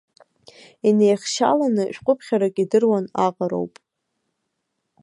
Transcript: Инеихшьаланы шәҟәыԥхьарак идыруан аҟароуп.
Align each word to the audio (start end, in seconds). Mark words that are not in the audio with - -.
Инеихшьаланы 0.87 1.83
шәҟәыԥхьарак 1.95 2.55
идыруан 2.63 3.05
аҟароуп. 3.25 3.73